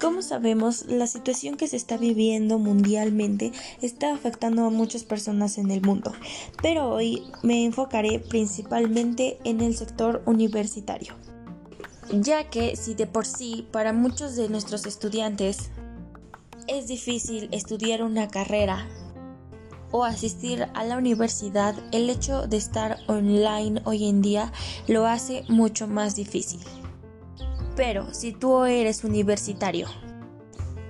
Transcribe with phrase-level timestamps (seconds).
[0.00, 3.52] Como sabemos, la situación que se está viviendo mundialmente
[3.82, 6.14] está afectando a muchas personas en el mundo,
[6.62, 11.12] pero hoy me enfocaré principalmente en el sector universitario,
[12.12, 15.68] ya que si de por sí para muchos de nuestros estudiantes
[16.66, 18.88] es difícil estudiar una carrera
[19.90, 24.50] o asistir a la universidad, el hecho de estar online hoy en día
[24.88, 26.60] lo hace mucho más difícil.
[27.80, 29.88] Pero si tú eres universitario,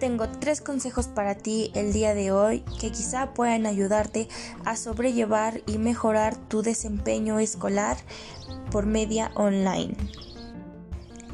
[0.00, 4.26] tengo tres consejos para ti el día de hoy que quizá puedan ayudarte
[4.64, 7.98] a sobrellevar y mejorar tu desempeño escolar
[8.70, 9.98] por media online.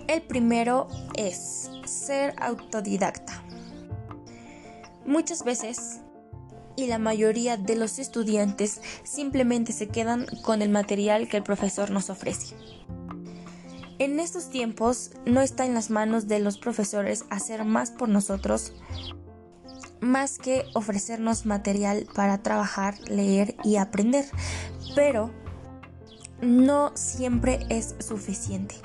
[0.09, 3.41] El primero es ser autodidacta.
[5.07, 6.01] Muchas veces
[6.75, 11.93] y la mayoría de los estudiantes simplemente se quedan con el material que el profesor
[11.93, 12.57] nos ofrece.
[13.99, 18.73] En estos tiempos no está en las manos de los profesores hacer más por nosotros
[20.01, 24.27] más que ofrecernos material para trabajar, leer y aprender,
[24.95, 25.31] pero
[26.43, 28.77] no siempre es suficiente,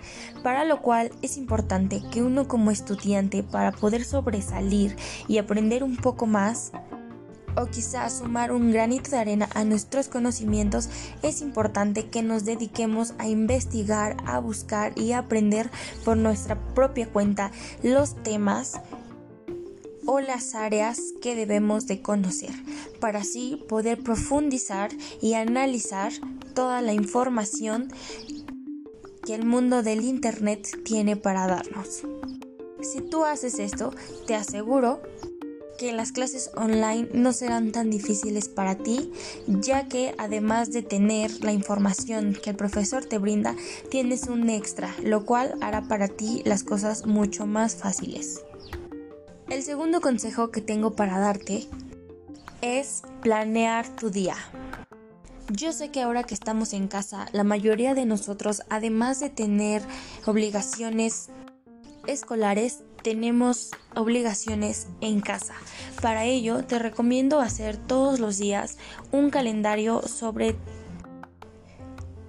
[0.43, 4.95] para lo cual es importante que uno como estudiante para poder sobresalir
[5.27, 6.71] y aprender un poco más,
[7.55, 10.89] o quizás sumar un granito de arena a nuestros conocimientos,
[11.23, 15.69] es importante que nos dediquemos a investigar, a buscar y a aprender
[16.05, 17.51] por nuestra propia cuenta
[17.83, 18.79] los temas
[20.05, 22.51] o las áreas que debemos de conocer
[22.99, 24.89] para así poder profundizar
[25.21, 26.11] y analizar
[26.55, 27.91] toda la información
[29.25, 32.01] que el mundo del Internet tiene para darnos.
[32.81, 33.93] Si tú haces esto,
[34.25, 35.01] te aseguro
[35.79, 39.13] que las clases online no serán tan difíciles para ti,
[39.47, 43.55] ya que además de tener la información que el profesor te brinda,
[43.89, 48.43] tienes un extra, lo cual hará para ti las cosas mucho más fáciles.
[49.49, 51.65] El segundo consejo que tengo para darte
[52.61, 54.35] es planear tu día.
[55.49, 59.81] Yo sé que ahora que estamos en casa, la mayoría de nosotros, además de tener
[60.25, 61.29] obligaciones
[62.11, 65.53] escolares, tenemos obligaciones en casa.
[66.01, 68.77] Para ello, te recomiendo hacer todos los días
[69.11, 70.55] un calendario sobre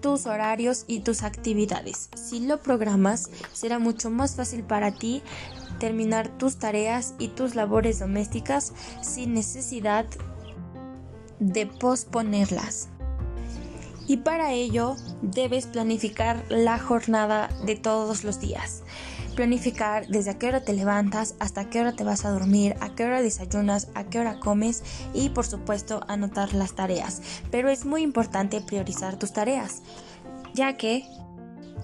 [0.00, 2.08] tus horarios y tus actividades.
[2.14, 5.22] Si lo programas, será mucho más fácil para ti
[5.78, 10.06] terminar tus tareas y tus labores domésticas sin necesidad
[11.38, 12.88] de posponerlas.
[14.06, 18.82] Y para ello debes planificar la jornada de todos los días
[19.40, 23.06] planificar desde qué hora te levantas hasta qué hora te vas a dormir, a qué
[23.06, 24.82] hora desayunas, a qué hora comes
[25.14, 27.22] y por supuesto anotar las tareas.
[27.50, 29.80] Pero es muy importante priorizar tus tareas,
[30.52, 31.06] ya que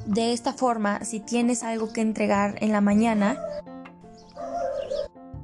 [0.04, 3.38] de esta forma si tienes algo que entregar en la mañana,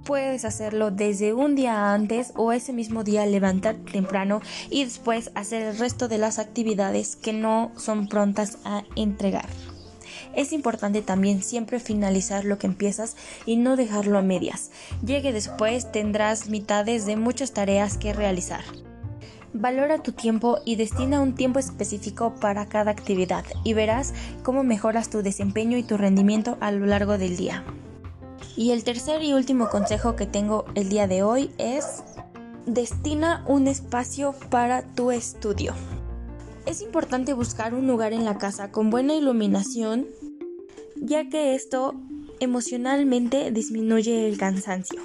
[0.05, 5.63] puedes hacerlo desde un día antes o ese mismo día levantarte temprano y después hacer
[5.63, 9.49] el resto de las actividades que no son prontas a entregar.
[10.35, 13.17] Es importante también siempre finalizar lo que empiezas
[13.47, 14.71] y no dejarlo a medias.
[15.05, 18.63] Llegue después tendrás mitades de muchas tareas que realizar.
[19.55, 25.11] Valora tu tiempo y destina un tiempo específico para cada actividad y verás cómo mejoras
[25.11, 27.63] tu desempeño y tu rendimiento a lo largo del día.
[28.57, 32.03] Y el tercer y último consejo que tengo el día de hoy es
[32.65, 35.75] destina un espacio para tu estudio.
[36.67, 40.07] Es importante buscar un lugar en la casa con buena iluminación,
[40.97, 42.01] ya que esto
[42.41, 45.01] emocionalmente disminuye el cansancio.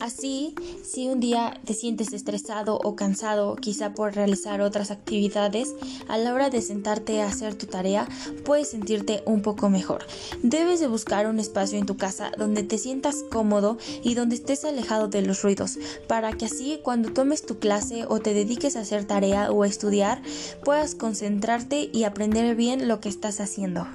[0.00, 0.54] Así,
[0.84, 5.74] si un día te sientes estresado o cansado, quizá por realizar otras actividades,
[6.06, 8.08] a la hora de sentarte a hacer tu tarea,
[8.44, 10.06] puedes sentirte un poco mejor.
[10.42, 14.64] Debes de buscar un espacio en tu casa donde te sientas cómodo y donde estés
[14.64, 18.80] alejado de los ruidos, para que así cuando tomes tu clase o te dediques a
[18.80, 20.22] hacer tarea o a estudiar,
[20.64, 23.86] puedas concentrarte y aprender bien lo que estás haciendo.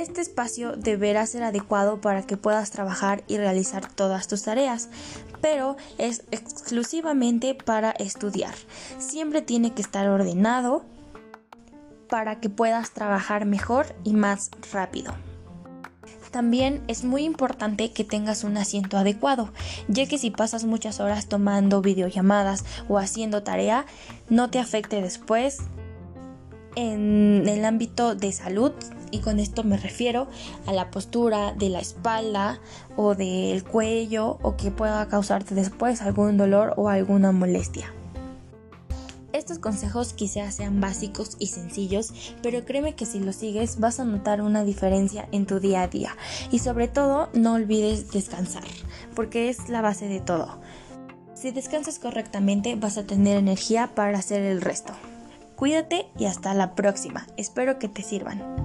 [0.00, 4.88] Este espacio deberá ser adecuado para que puedas trabajar y realizar todas tus tareas,
[5.42, 8.54] pero es exclusivamente para estudiar.
[8.96, 10.86] Siempre tiene que estar ordenado
[12.08, 15.12] para que puedas trabajar mejor y más rápido.
[16.30, 19.52] También es muy importante que tengas un asiento adecuado,
[19.86, 23.84] ya que si pasas muchas horas tomando videollamadas o haciendo tarea,
[24.30, 25.58] no te afecte después
[26.74, 28.72] en el ámbito de salud
[29.10, 30.28] y con esto me refiero
[30.66, 32.60] a la postura de la espalda
[32.96, 37.92] o del cuello o que pueda causarte después algún dolor o alguna molestia.
[39.32, 44.04] Estos consejos quizás sean básicos y sencillos, pero créeme que si los sigues vas a
[44.04, 46.16] notar una diferencia en tu día a día
[46.50, 48.64] y sobre todo no olvides descansar.
[49.14, 50.60] porque es la base de todo.
[51.34, 54.92] Si descansas correctamente vas a tener energía para hacer el resto.
[55.56, 57.26] Cuídate y hasta la próxima.
[57.36, 58.59] Espero que te sirvan.